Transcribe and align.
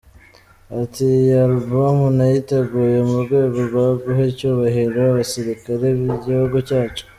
Ati 0.81 1.03
:”Iyi 1.17 1.33
album 1.47 1.97
nayiteguye 2.17 2.97
mu 3.09 3.17
rwego 3.23 3.57
rwo 3.67 3.85
guha 4.01 4.21
icyubahiro 4.31 4.99
abasirikare 5.11 5.85
b’igihugu 5.99 6.57
cyacu. 6.67 7.03